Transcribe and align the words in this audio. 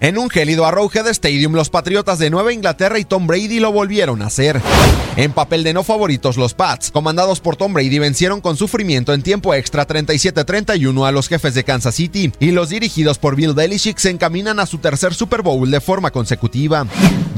En 0.00 0.16
un 0.16 0.30
gélido 0.30 0.64
Arrowhead 0.64 1.08
Stadium, 1.08 1.54
los 1.54 1.70
Patriotas 1.70 2.20
de 2.20 2.30
Nueva 2.30 2.52
Inglaterra 2.52 3.00
y 3.00 3.04
Tom 3.04 3.26
Brady 3.26 3.58
lo 3.58 3.72
volvieron 3.72 4.22
a 4.22 4.26
hacer. 4.26 4.60
En 5.16 5.32
papel 5.32 5.64
de 5.64 5.72
no 5.72 5.82
favoritos, 5.82 6.36
los 6.36 6.54
Pats, 6.54 6.92
comandados 6.92 7.40
por 7.40 7.56
Tom 7.56 7.72
Brady, 7.72 7.98
vencieron 7.98 8.40
con 8.40 8.56
sufrimiento 8.56 9.12
en 9.12 9.22
tiempo 9.22 9.54
extra 9.54 9.88
37-31 9.88 11.04
a 11.04 11.10
los 11.10 11.28
jefes 11.28 11.54
de 11.54 11.64
Kansas 11.64 11.96
City, 11.96 12.32
y 12.38 12.52
los 12.52 12.68
dirigidos 12.68 13.18
por 13.18 13.34
Bill 13.34 13.54
Belichick 13.54 13.98
se 13.98 14.10
encaminan 14.10 14.60
a 14.60 14.66
su 14.66 14.78
tercer 14.78 15.14
Super 15.14 15.42
Bowl 15.42 15.68
de 15.68 15.80
forma 15.80 16.12
consecutiva. 16.12 16.86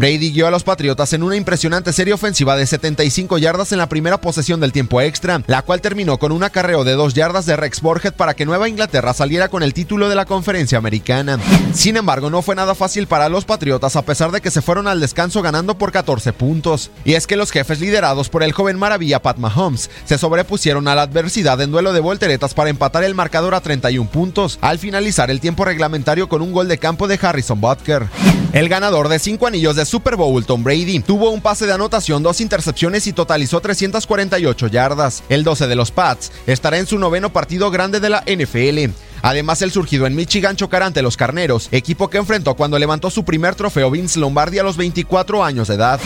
Brady 0.01 0.33
guió 0.33 0.47
a 0.47 0.51
los 0.51 0.65
Patriotas 0.65 1.13
en 1.13 1.23
una 1.23 1.37
impresionante 1.37 1.93
serie 1.93 2.15
ofensiva 2.15 2.57
de 2.57 2.67
75 2.67 3.37
yardas 3.37 3.71
en 3.73 3.77
la 3.77 3.91
primera 3.91 4.19
posesión 4.19 4.59
del 4.59 4.73
tiempo 4.73 5.03
extra, 5.03 5.43
la 5.47 5.61
cual 5.61 5.83
terminó 5.83 6.19
con 6.19 6.33
un 6.33 6.43
acarreo 6.43 6.85
de 6.85 6.93
2 6.93 7.13
yardas 7.13 7.45
de 7.45 7.55
Rex 7.55 7.83
Borget 7.83 8.15
para 8.15 8.33
que 8.33 8.47
Nueva 8.47 8.67
Inglaterra 8.67 9.13
saliera 9.13 9.51
con 9.51 9.63
el 9.63 9.75
título 9.75 10.09
de 10.09 10.15
la 10.15 10.25
conferencia 10.25 10.79
americana. 10.79 11.39
Sin 11.75 11.99
embargo, 11.99 12.31
no 12.31 12.41
fue 12.41 12.57
nada 12.57 12.75
fácil 12.75 13.09
para 13.09 13.29
los 13.29 13.45
Patriotas 13.45 13.95
a 13.95 14.01
pesar 14.01 14.31
de 14.31 14.41
que 14.41 14.51
se 14.51 14.63
fueron 14.63 14.89
al 14.89 15.01
descanso 15.01 15.43
ganando 15.43 15.77
por 15.77 15.93
14 15.93 16.33
puntos. 16.33 16.91
Y 17.05 17.13
es 17.13 17.27
que 17.27 17.37
los 17.37 17.51
jefes 17.51 17.79
liderados 17.79 18.31
por 18.31 18.43
el 18.43 18.53
joven 18.53 18.79
maravilla 18.79 19.21
Pat 19.21 19.37
Mahomes 19.37 19.91
se 20.07 20.17
sobrepusieron 20.17 20.89
a 20.89 20.95
la 20.95 21.03
adversidad 21.03 21.61
en 21.61 21.73
duelo 21.73 21.93
de 21.93 22.01
volteretas 22.01 22.55
para 22.55 22.71
empatar 22.71 23.05
el 23.05 23.15
marcador 23.15 23.55
a 23.55 23.61
31 23.61 24.09
puntos 24.09 24.59
al 24.63 24.79
finalizar 24.79 25.31
el 25.31 25.41
tiempo 25.41 25.67
reglamentario 25.67 26.27
con 26.27 26.41
un 26.41 26.53
gol 26.53 26.69
de 26.69 26.79
campo 26.79 27.07
de 27.07 27.19
Harrison 27.21 27.61
Butker. 27.61 28.09
El 28.55 28.71
ganador 28.71 29.09
de 29.09 29.19
5 29.19 29.47
anillos 29.47 29.77
de 29.77 29.90
Super 29.91 30.15
Bowl, 30.15 30.47
Tom 30.47 30.63
Brady, 30.63 31.01
tuvo 31.01 31.31
un 31.31 31.41
pase 31.41 31.67
de 31.67 31.73
anotación, 31.73 32.23
dos 32.23 32.41
intercepciones 32.41 33.09
y 33.09 33.13
totalizó 33.13 33.61
348 33.61 34.69
yardas. 34.69 35.25
El 35.29 35.43
12 35.43 35.67
de 35.67 35.75
los 35.75 35.91
Pats 35.91 36.31
estará 36.47 36.79
en 36.79 36.87
su 36.87 36.97
noveno 36.97 37.33
partido 37.33 37.73
grande 37.73 37.99
de 37.99 38.09
la 38.09 38.23
NFL. 38.25 38.93
Además, 39.23 39.63
el 39.63 39.73
surgido 39.73 40.07
en 40.07 40.15
Michigan 40.15 40.55
chocará 40.55 40.87
ante 40.87 41.03
los 41.03 41.17
Carneros, 41.17 41.69
equipo 41.73 42.09
que 42.09 42.19
enfrentó 42.19 42.55
cuando 42.55 42.79
levantó 42.79 43.11
su 43.11 43.25
primer 43.25 43.57
trofeo 43.57 43.91
Vince 43.91 44.21
Lombardi 44.21 44.61
a 44.61 44.63
los 44.63 44.77
24 44.77 45.43
años 45.43 45.67
de 45.67 45.75
edad. 45.75 46.01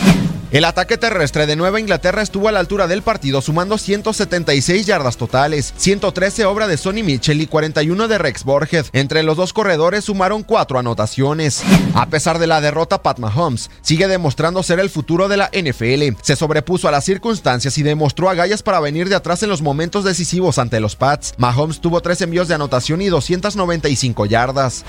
El 0.51 0.63
ataque 0.63 0.97
terrestre 0.97 1.47
de 1.47 1.55
Nueva 1.55 1.79
Inglaterra 1.79 2.21
estuvo 2.21 2.47
a 2.47 2.51
la 2.51 2.59
altura 2.59 2.87
del 2.87 3.01
partido 3.01 3.41
sumando 3.41 3.77
176 3.77 4.85
yardas 4.85 5.17
totales, 5.17 5.73
113 5.75 6.45
obra 6.45 6.67
de 6.67 6.77
Sonny 6.77 7.03
Mitchell 7.03 7.41
y 7.41 7.47
41 7.47 8.07
de 8.07 8.17
Rex 8.17 8.43
Borges. 8.43 8.89
Entre 8.93 9.23
los 9.23 9.37
dos 9.37 9.53
corredores 9.53 10.05
sumaron 10.05 10.43
cuatro 10.43 10.77
anotaciones. 10.77 11.63
A 11.95 12.05
pesar 12.07 12.37
de 12.39 12.47
la 12.47 12.61
derrota, 12.61 13.01
Pat 13.01 13.19
Mahomes 13.19 13.71
sigue 13.81 14.07
demostrando 14.07 14.61
ser 14.61 14.79
el 14.79 14.91
futuro 14.91 15.27
de 15.27 15.37
la 15.37 15.49
NFL. 15.51 16.17
Se 16.21 16.35
sobrepuso 16.35 16.87
a 16.87 16.91
las 16.91 17.05
circunstancias 17.05 17.77
y 17.77 17.83
demostró 17.83 18.29
agallas 18.29 18.61
para 18.61 18.79
venir 18.79 19.09
de 19.09 19.15
atrás 19.15 19.41
en 19.43 19.49
los 19.49 19.63
momentos 19.63 20.03
decisivos 20.03 20.59
ante 20.59 20.79
los 20.79 20.95
Pats. 20.95 21.33
Mahomes 21.37 21.81
tuvo 21.81 22.01
tres 22.01 22.21
envíos 22.21 22.47
de 22.47 22.53
anotación 22.53 23.01
y 23.01 23.07
295 23.07 24.25
yardas. 24.27 24.85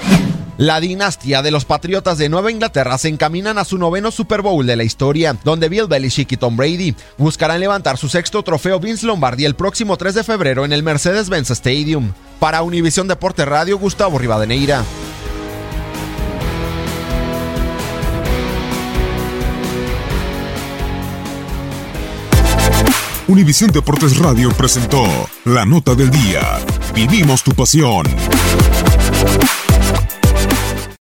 La 0.59 0.81
dinastía 0.81 1.43
de 1.43 1.50
los 1.50 1.67
Patriotas 1.67 2.17
de 2.17 2.31
Nueva 2.31 2.50
Inglaterra 2.50 2.97
se 2.97 3.09
encaminan 3.09 3.59
a 3.59 3.65
su 3.65 3.77
noveno 3.77 4.11
Super 4.11 4.41
Bowl 4.41 4.65
de 4.67 4.77
la 4.77 4.84
historia, 4.84 5.37
donde 5.44 5.69
Bill 5.69 5.87
Belichick 5.87 6.33
y 6.33 6.37
Tom 6.39 6.56
Brady 6.56 6.94
buscarán 7.19 7.61
levantar 7.61 7.99
su 7.99 8.09
sexto 8.09 8.43
trofeo 8.43 8.81
Vince 8.81 9.06
Lombardi 9.06 9.45
el 9.45 9.55
próximo 9.55 9.99
3 9.99 10.15
de 10.15 10.25
febrero 10.25 10.65
en 10.65 10.72
el 10.72 10.83
Mercedes-Benz 10.83 11.50
Stadium. 11.50 12.12
Para 12.41 12.62
Univisión 12.62 13.06
Deporte 13.06 13.45
Radio, 13.45 13.78
Gustavo 13.78 14.19
Rivadeneira. 14.19 14.83
Univisión 23.28 23.72
Deportes 23.72 24.16
Radio 24.19 24.50
presentó 24.56 25.05
La 25.45 25.66
Nota 25.66 25.95
del 25.95 26.11
Día. 26.11 26.61
Vivimos 26.95 27.43
tu 27.43 27.53
pasión. 27.53 28.06